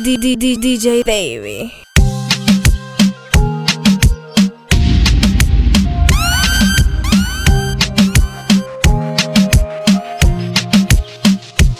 [0.00, 1.72] D D D DJ Baby.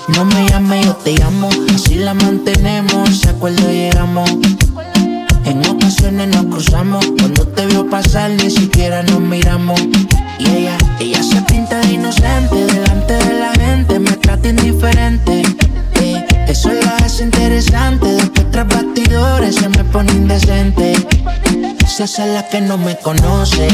[0.09, 1.49] No me llames, yo te llamo.
[1.73, 4.29] Así la mantenemos, se acuerdo llegamos.
[5.45, 7.07] En ocasiones nos cruzamos.
[7.21, 9.81] Cuando te vio pasar, ni siquiera nos miramos.
[10.41, 12.67] Y ella, ella se pinta de inocente.
[12.67, 15.43] Delante de la gente me trata indiferente.
[16.01, 18.07] Eh, eso lo hace interesante.
[18.07, 20.95] Después tras bastidores se me pone indecente.
[21.87, 23.69] Se hace la que no me conoce.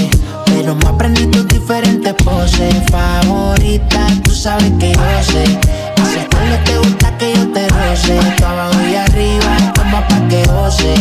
[0.46, 2.74] Pero me aprendí tus diferentes poses.
[2.90, 5.44] Favorita, tú sabes que yo sé.
[5.44, 8.18] Ese cuando te gusta que yo te roce.
[8.36, 10.94] Tú abajo y arriba, toma pa' que goce.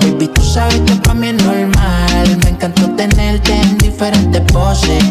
[0.00, 2.38] Baby, tú sabes que pa' mí es normal.
[2.42, 5.04] Me encantó tenerte en diferentes poses.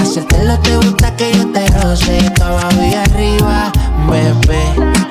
[0.00, 2.30] Hacértelo te gusta que yo te roce.
[2.34, 3.72] Tú abajo y arriba,
[4.10, 5.01] bebé.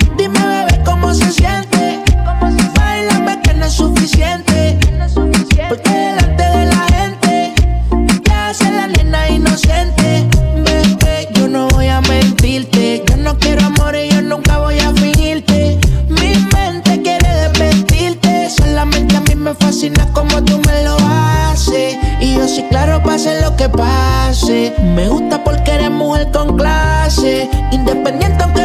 [19.82, 21.98] cocinas como tú me lo haces.
[22.20, 24.76] Y yo sí, claro, pase lo que pase.
[24.79, 27.49] Me gusta porque eres mujer con clase.
[27.71, 28.60] Independiente aunque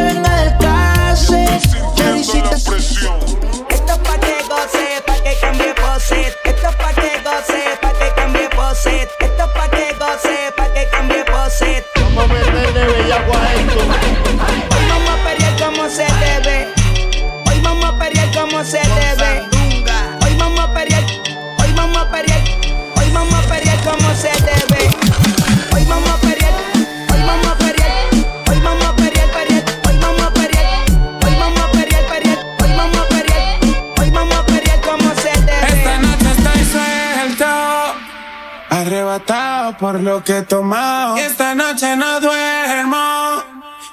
[40.07, 41.17] lo que he tomado.
[41.17, 43.43] Y esta noche no duermo.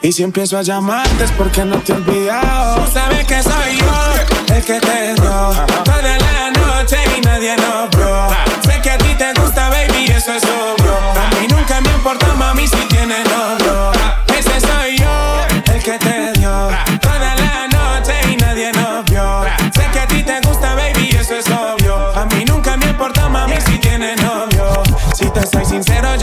[0.01, 2.85] Y si empiezo a llamarte es porque no te he olvidado.
[2.85, 5.51] Tú sabes que soy yo el que te dio
[5.85, 8.29] toda la noche y nadie nos vio.
[8.63, 10.95] Sé que a ti te gusta, baby, eso es obvio.
[11.21, 12.94] A mí nunca me importa, mami, si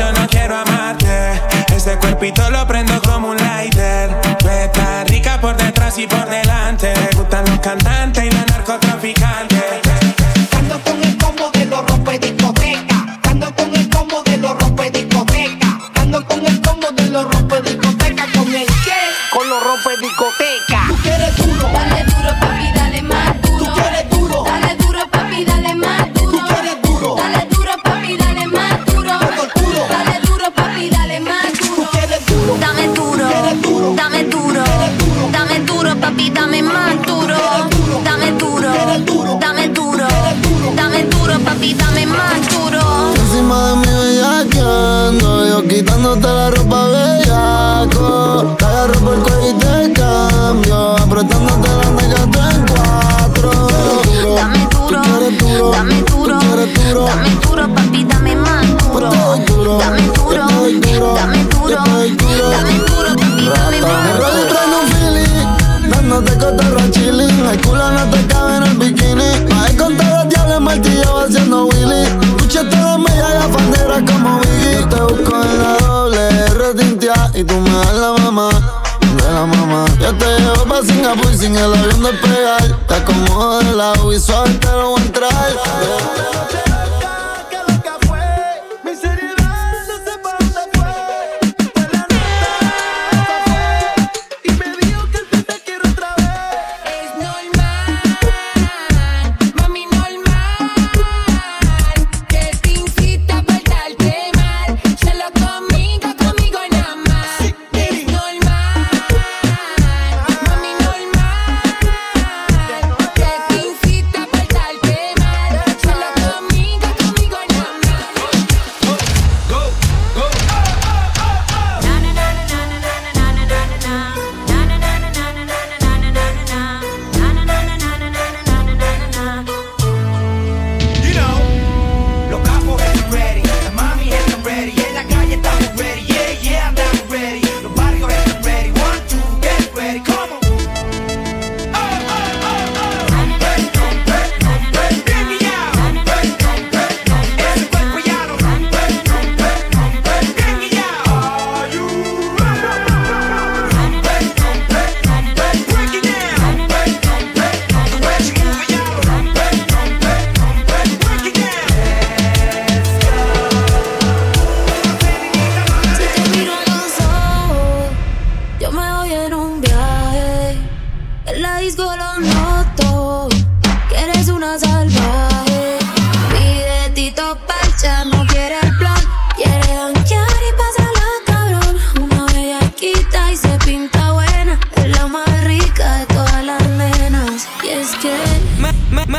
[0.02, 1.40] yo no quiero amarte.
[1.76, 4.10] Ese cuerpito lo prendo como un lighter.
[4.40, 6.92] Tú estás rica por detrás y por delante.
[6.96, 8.31] Me gustan los cantantes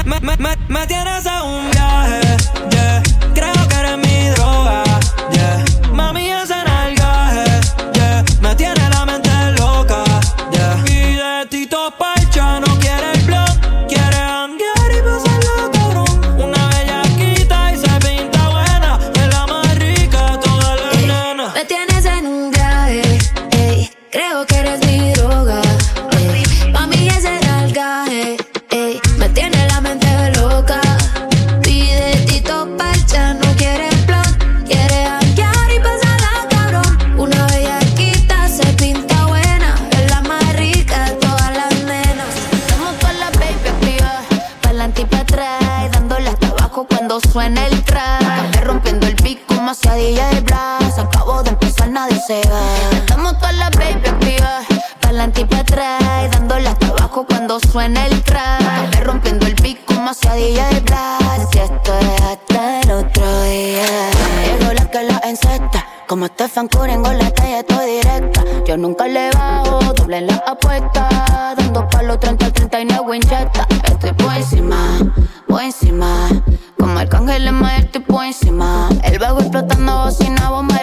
[0.04, 1.41] Madeira's out.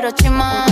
[0.09, 0.69] Hiroshima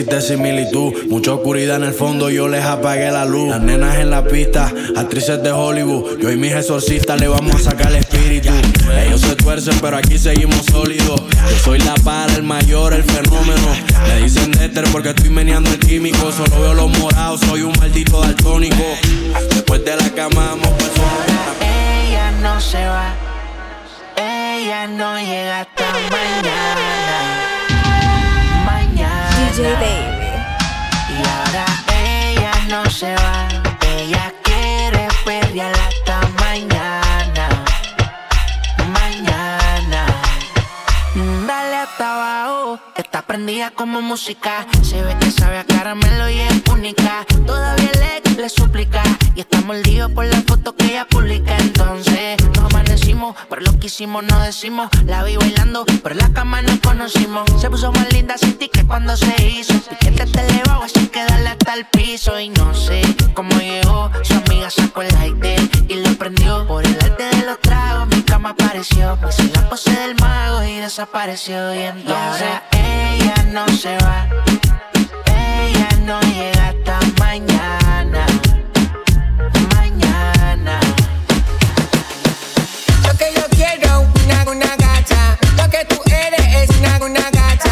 [0.00, 0.92] existe similitud.
[1.08, 3.48] Mucha oscuridad en el fondo, yo les apagué la luz.
[3.48, 6.18] Las nenas en la pista, actrices de Hollywood.
[6.18, 8.50] Yo y mis exorcistas le vamos a sacar el espíritu.
[9.06, 11.22] Ellos se tuercen, pero aquí seguimos sólidos.
[11.30, 13.68] Yo soy la para, el mayor, el fenómeno.
[14.06, 16.30] Me dicen Dexter porque estoy meneando el químico.
[16.30, 18.84] Solo veo los morados, soy un maldito daltónico.
[19.48, 23.14] Después de la cama, vamos Ahora Ella no se va,
[24.16, 27.45] ella no llega hasta mañana.
[29.58, 29.88] Y ahora
[31.88, 33.48] ella no se va,
[33.96, 37.48] ella quiere perrear hasta mañana.
[38.92, 40.04] Mañana.
[41.46, 42.78] Dale hasta abajo
[43.36, 44.66] prendida como música.
[44.80, 47.26] Se ve que sabe a caramelo y es única.
[47.46, 49.02] Todavía le, le suplica.
[49.34, 51.54] Y está mordido por la foto que ella publica.
[51.58, 54.88] Entonces, no amanecimos, pero lo que hicimos no decimos.
[55.04, 57.44] La vi bailando, pero la cama no conocimos.
[57.60, 59.74] Se puso más linda sin ti que cuando se hizo.
[59.90, 62.40] Piquete te elevado, así que dale hasta el piso.
[62.40, 63.02] Y no sé
[63.34, 64.10] cómo llegó.
[64.22, 67.35] Su amiga sacó el lighter y lo prendió por el arte
[68.58, 69.18] apareció.
[69.20, 71.74] Pues en la pose del mago y desapareció.
[71.74, 74.26] Y entonces ella no se va.
[75.26, 78.26] Ella no llega hasta mañana.
[79.74, 80.80] Mañana.
[83.04, 85.38] Lo que yo quiero, una, una gacha.
[85.56, 87.65] Lo que tú eres es una, una gacha.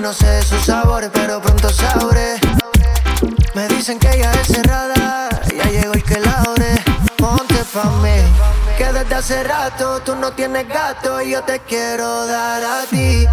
[0.00, 2.40] no sé sus sabores, pero pronto sabré.
[3.54, 6.82] Me dicen que ella es cerrada, ya llegó el que la ore.
[7.18, 8.16] Ponte pa' mí,
[8.78, 13.26] que desde hace rato tú no tienes gato y yo te quiero dar a ti.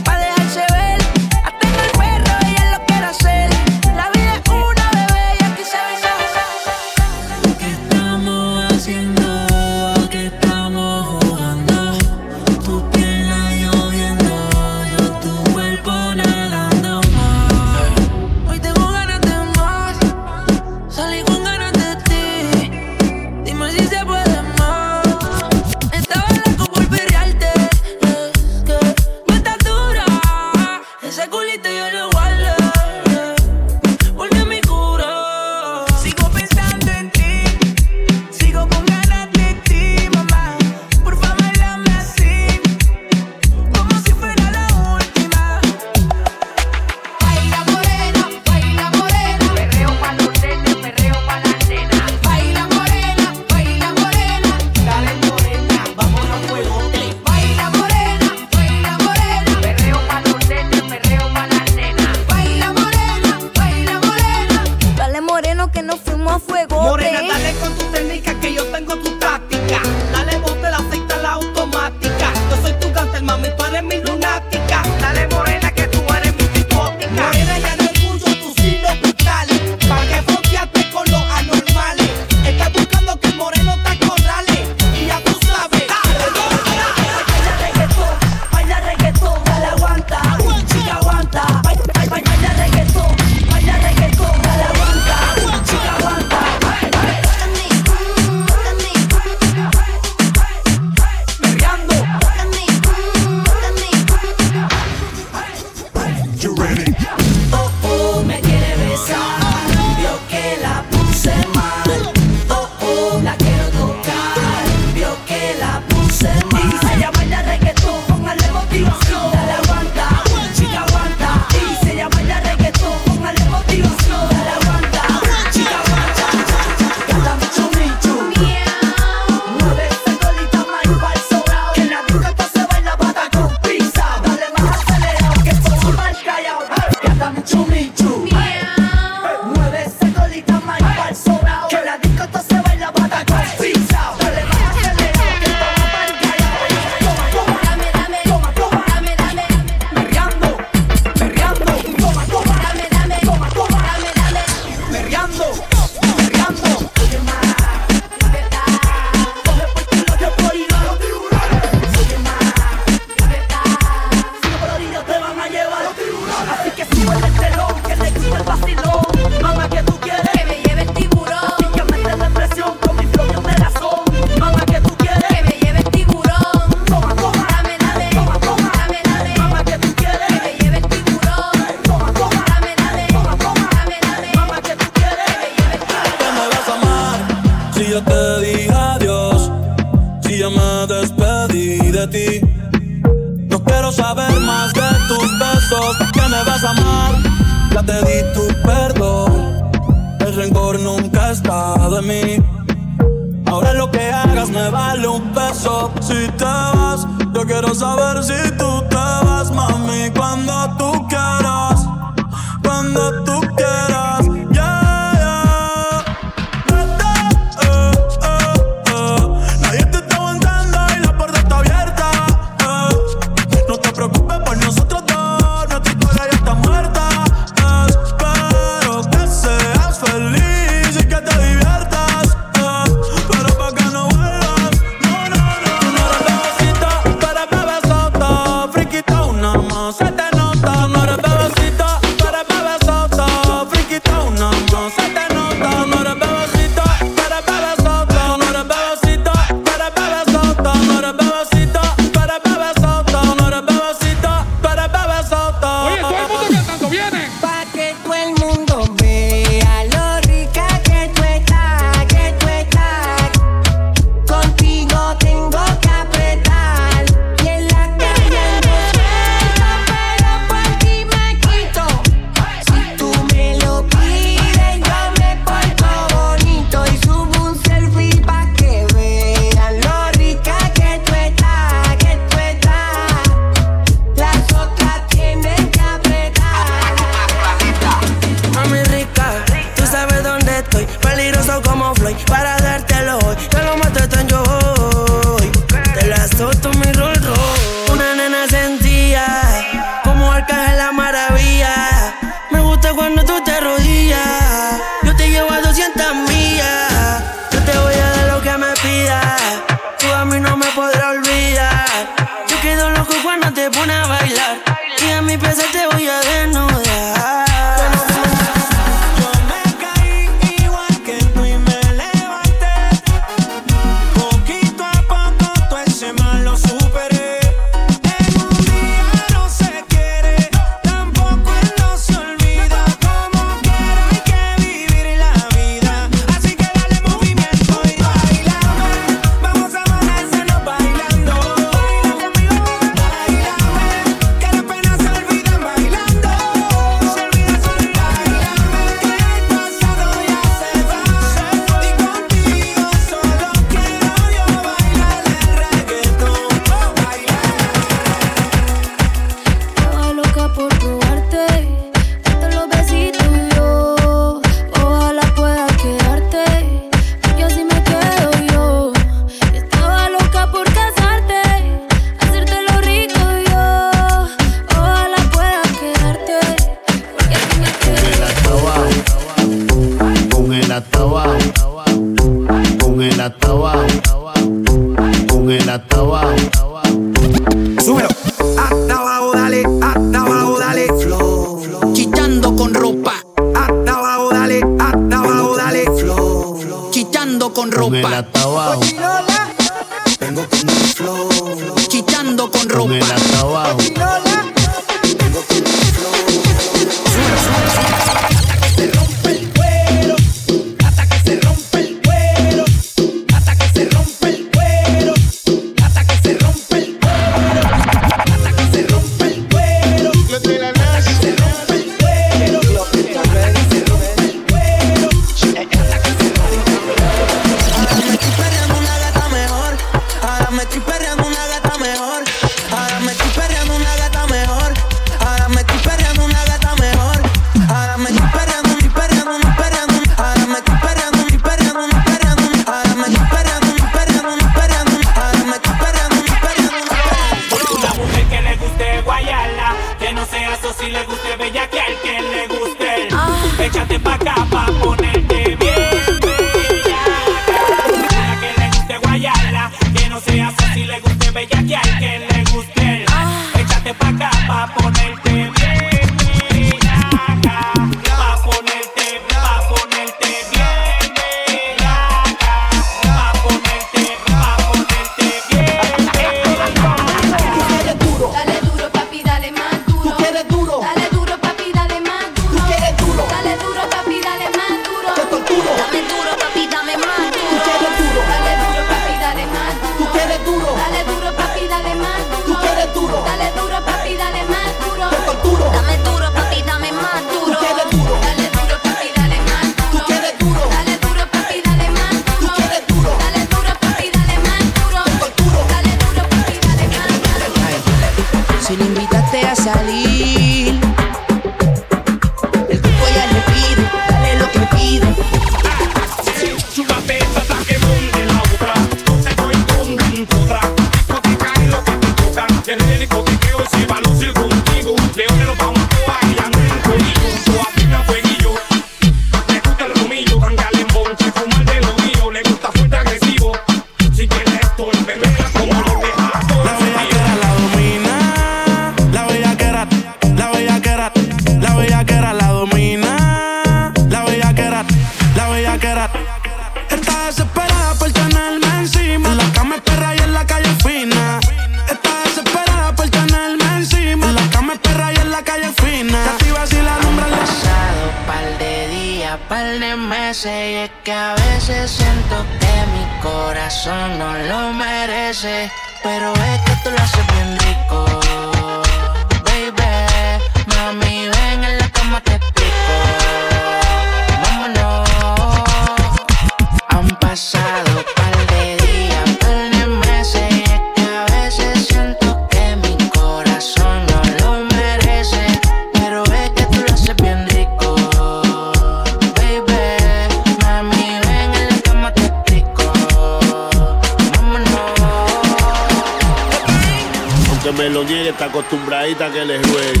[599.12, 600.00] que les juegue.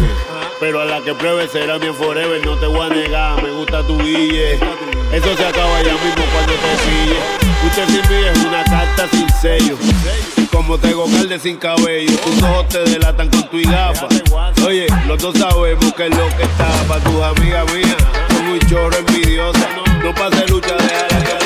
[0.58, 3.86] Pero a la que pruebe será bien forever, no te voy a negar, me gusta
[3.86, 4.54] tu guille.
[5.12, 7.18] Eso se acaba ya mismo cuando te pille.
[7.66, 9.76] Usted sin mí es una carta sin sello.
[10.50, 14.08] Como tengo calde sin cabello, tus ojos te delatan con tu gafa.
[14.66, 17.96] Oye, los dos sabemos que es lo que está para tus amigas mías.
[18.28, 19.68] Son un chorro envidiosa.
[20.02, 21.43] No pase lucha, déjala que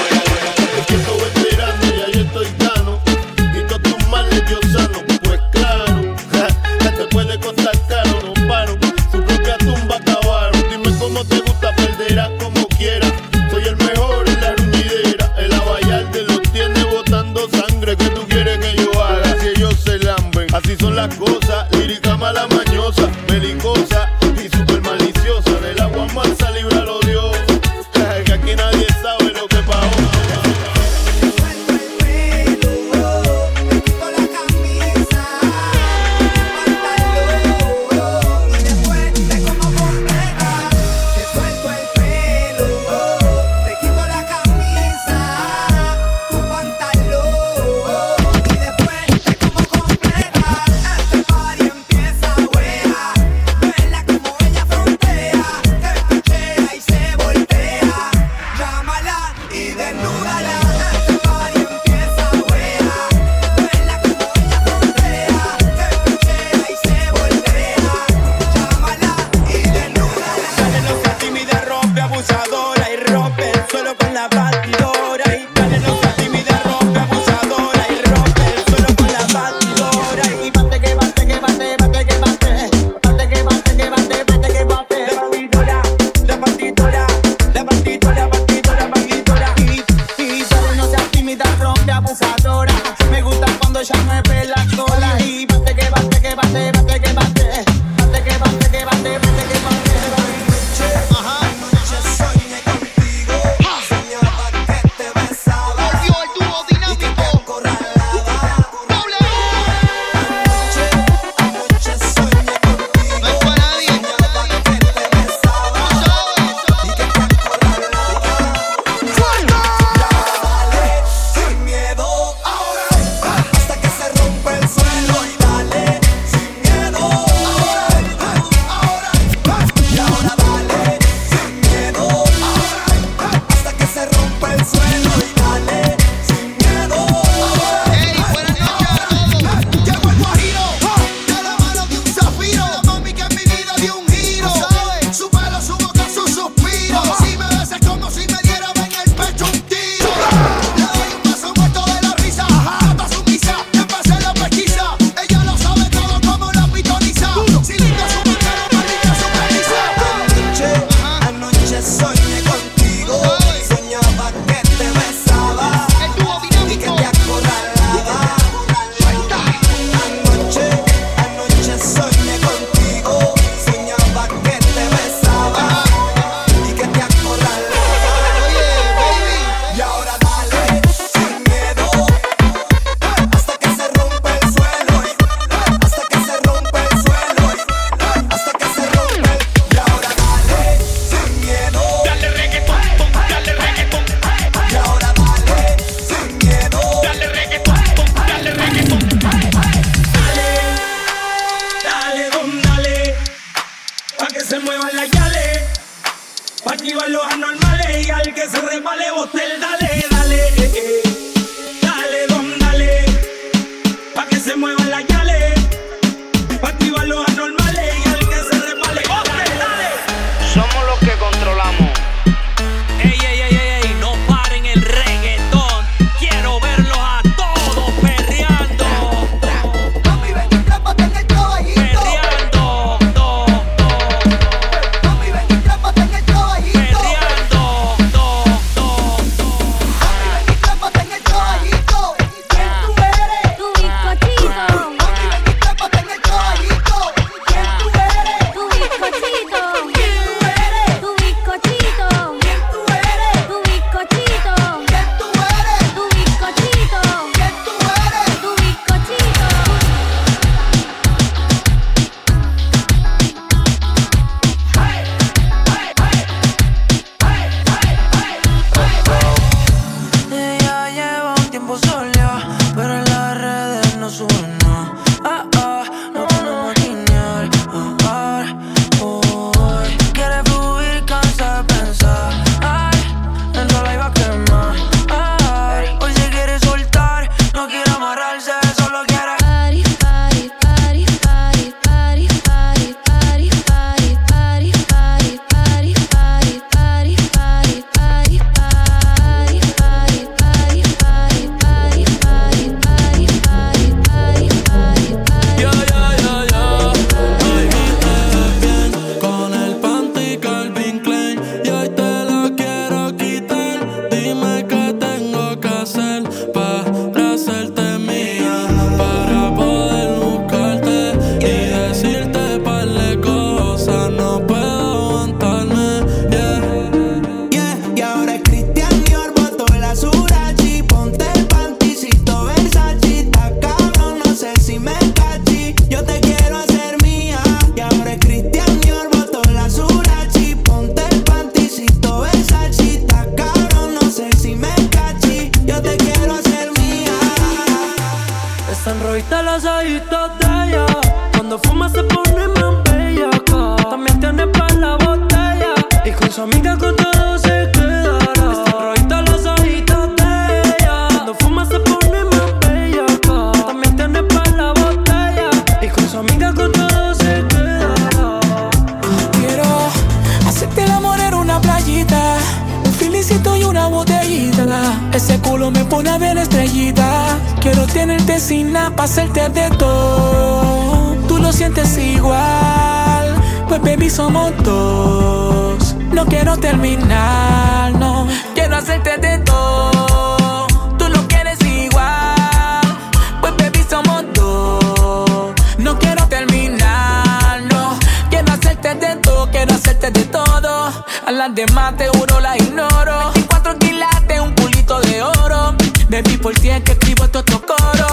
[401.48, 402.10] A las demás te
[402.42, 403.32] la ignoro.
[403.32, 405.74] 24 quilates, un culito de oro.
[406.10, 408.06] Baby, por ti que escribo estos coro.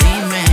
[0.00, 0.44] Dime,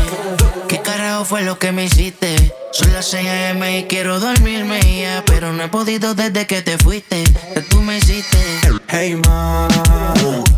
[0.67, 2.34] ¿qué carajo fue lo que me hiciste?
[2.75, 3.79] Son las 6 a.m.
[3.79, 7.23] y quiero dormirme ya, pero no he podido desde que te fuiste.
[7.53, 8.37] Que tú me hiciste.
[8.89, 9.69] Hey ma,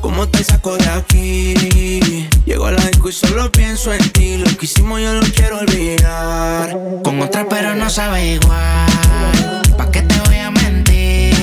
[0.02, 2.28] ¿cómo te saco de aquí?
[2.44, 4.38] Llego a la disco y solo pienso en ti.
[4.38, 6.76] Lo que hicimos yo lo quiero olvidar.
[7.04, 9.62] Con otra, pero no sabe igual.
[9.78, 11.36] ¿Pa' qué te voy a mentir?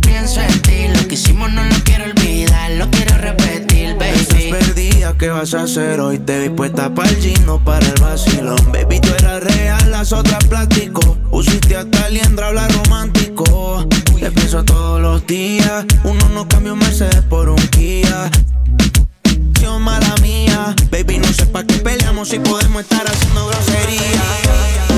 [0.00, 5.14] Pienso en ti, lo que hicimos no lo quiero olvidar, lo quiero repetir, Estás perdida,
[5.18, 6.18] ¿qué vas a hacer hoy?
[6.18, 8.58] Te vi puesta para el gino, para el vacilón.
[8.72, 11.16] Baby, tú eras real, las otras plástico.
[11.30, 13.86] Pusiste hasta liendra, habla romántico.
[14.18, 15.84] Te pienso todos los días.
[16.04, 18.30] Uno no cambia un Mercedes por un Kia.
[19.80, 20.74] Mala mía.
[20.90, 24.89] Baby, no sé pa' qué peleamos si podemos estar haciendo grosería.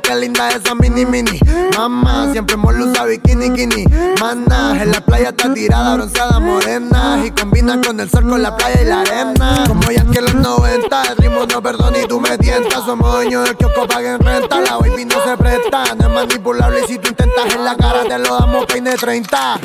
[0.00, 1.38] Ay, qué linda esa mini mini.
[1.76, 3.84] Mamá, siempre hemos usado bikini bikini.
[4.18, 7.20] Mana, en la playa está tirada, bronceada, morena.
[7.24, 9.64] Y combina con el sol, con la playa y la arena.
[9.66, 12.84] Como ya que los 90, el ritmo no perdona y tú me tientas.
[12.84, 14.60] Somos dueños del kiosco, paguen renta.
[14.60, 16.80] La baby no se presta, no es manipulable.
[16.84, 19.60] Y si tú intentas en la cara, te lo damos peine 30.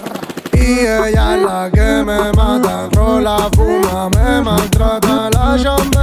[0.53, 5.94] Y ella es la que me mata, rola, fuma, me maltrata, la chambea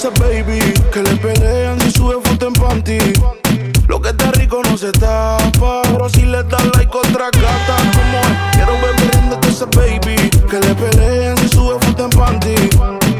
[0.00, 0.58] esa baby
[0.92, 2.98] Que le pelean y sube foto en panty
[3.86, 8.18] Lo que está rico no se tapa Pero si le das like otra gata Como
[8.18, 12.54] es, quiero ver riéndote esa baby Que le pelean y sube foto en panty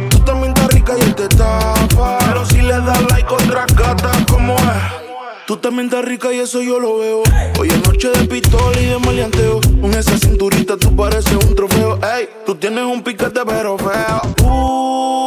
[0.09, 4.11] Tú también estás rica y él te tapa Pero si le das like otra gata
[4.27, 5.01] Como es
[5.47, 7.25] Tú también estás rica y eso yo lo veo.
[7.59, 9.61] Hoy es noche de pistola y de maleanteo.
[9.81, 11.99] Con esa cinturita tú pareces un trofeo.
[12.17, 14.23] Ey, tú tienes un piquete pero feo.
[14.45, 15.20] Uh,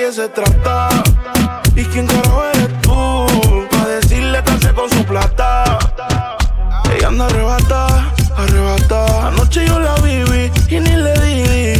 [0.00, 0.88] calle se trata.
[1.74, 3.26] ¿Y quién carajo eres tú?
[3.70, 5.78] Pa' decirle que con su plata.
[6.94, 9.28] Ella anda arrebata, arrebata.
[9.28, 11.79] Anoche yo la viví y ni le di.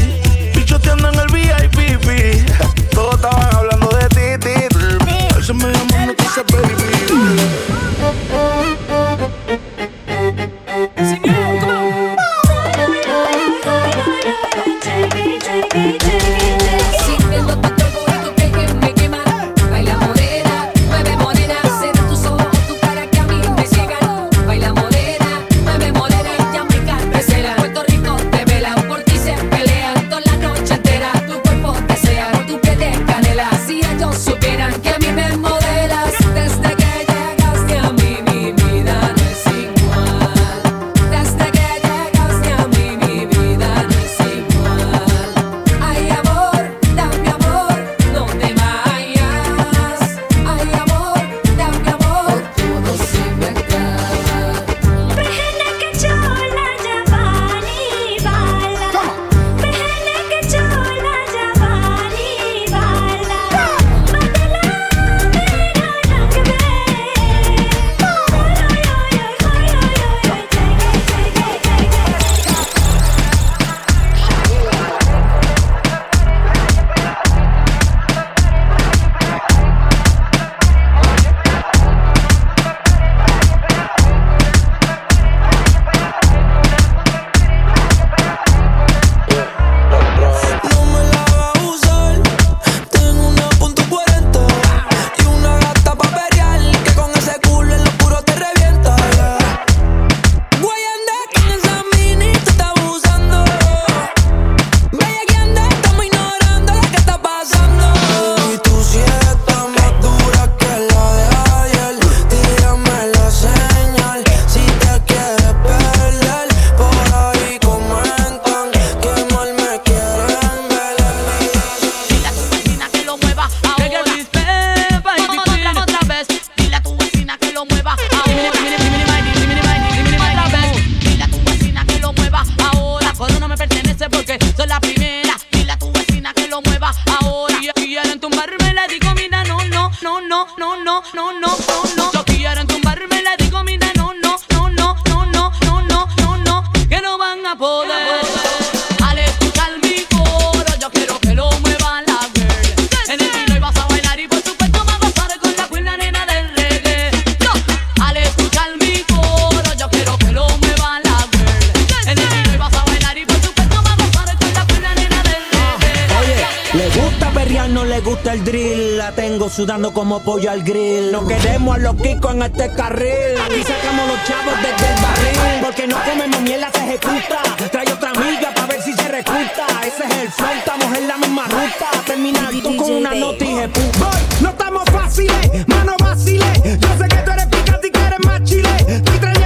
[169.61, 171.13] Sudando como pollo al grill.
[171.13, 173.37] No queremos a los kikos en este carril.
[173.45, 175.61] Aquí sacamos los chavos desde el barril.
[175.63, 177.43] Porque no comemos mierda, se ejecuta.
[177.71, 179.67] Trae otra amiga para ver si se recluta.
[179.87, 181.89] Ese es el flow, estamos en la misma ruta.
[182.07, 186.63] Terminar tú con una nota y Boy, no estamos fáciles, mano vaciles.
[186.65, 188.77] Yo sé que tú eres picante y que eres más chile.
[188.89, 189.40] Estoy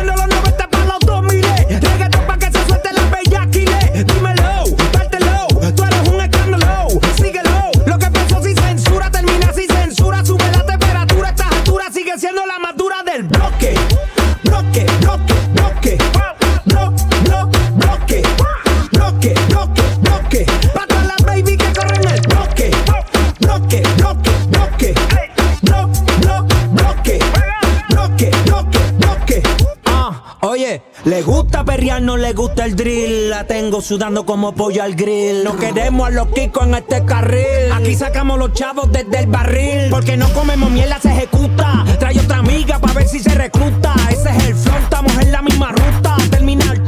[32.01, 33.31] no le gusta el drill.
[33.31, 35.45] La tengo sudando como pollo al grill.
[35.45, 37.73] No queremos a los kikos en este carril.
[37.73, 39.91] Aquí sacamos los chavos desde el barril.
[39.91, 41.85] Porque no comemos mierda, se ejecuta.
[41.99, 43.95] Trae otra amiga para ver si se recluta.
[44.11, 46.17] Ese es el flow, estamos en la misma ruta.
[46.31, 46.84] Terminar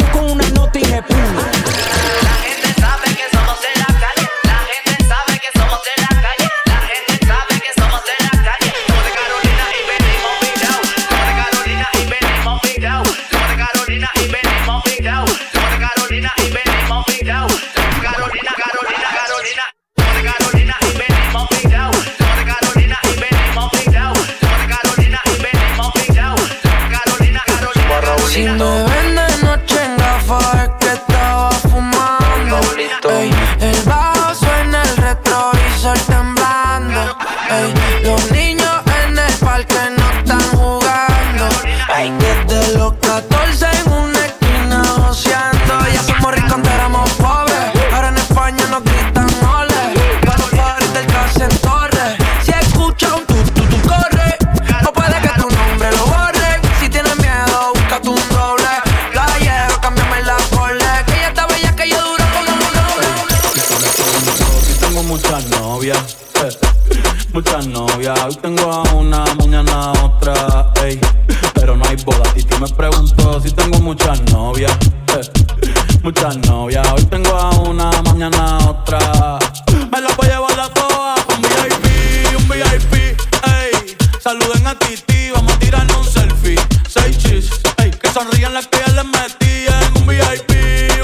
[73.86, 74.76] muchas novias,
[75.16, 75.20] eh,
[76.02, 76.84] muchas novias.
[76.92, 79.38] Hoy tengo a una, mañana otra.
[79.92, 81.20] Me la voy a llevar a todas.
[81.28, 82.94] Un VIP, un VIP,
[83.46, 83.96] ey.
[84.20, 86.56] Saluden a Titi, vamos a tirarnos un selfie.
[86.88, 87.92] Seis chis, ey.
[87.92, 90.50] Que sonrían las que ya les metí en un VIP,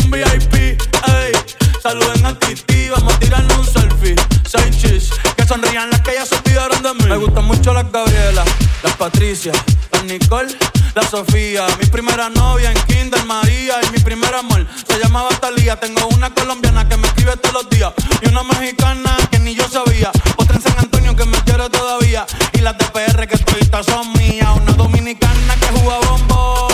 [0.05, 1.33] un VIP, ey.
[1.81, 4.17] Saluden a Titi, vamos a tirarnos un selfie.
[4.45, 7.05] Seis chis, que sonrían las que ya se olvidaron de mí.
[7.11, 8.43] Me gustan mucho las Gabriela,
[8.83, 9.53] las Patricia,
[9.93, 10.57] las Nicole,
[10.95, 11.67] la Sofía.
[11.81, 15.79] Mi primera novia en Kinder María y mi primer amor se llamaba Talía.
[15.79, 19.69] Tengo una colombiana que me escribe todos los días y una mexicana que ni yo
[19.69, 20.11] sabía.
[20.37, 24.13] Otra en San Antonio que me quiere todavía y las de PR que toditas son
[24.15, 24.49] mías.
[24.57, 26.73] Una dominicana que juega bombón,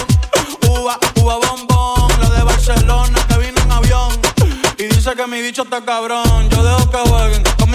[0.69, 2.21] uva, uva bombón.
[2.21, 4.19] La de Barcelona que vino en avión
[4.79, 6.49] y dice que mi bicho está cabrón.
[6.51, 7.08] Yo dejo que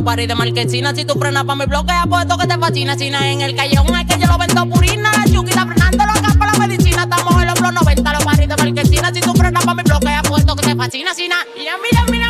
[0.00, 2.96] Los paris de marquesina, si tú frenas pa' mi bloque, apuesto que te fascina.
[2.96, 5.12] Sina en el callejón, es que yo lo vendo purina.
[5.12, 7.02] La chuquita frenando los campos, la medicina.
[7.02, 9.12] Estamos en los bloques 90, los paris de marquesina.
[9.12, 11.12] Si tú frenas pa' mi bloque, apuesto que te fascina.
[11.12, 12.29] Sina, mira, mira, mira.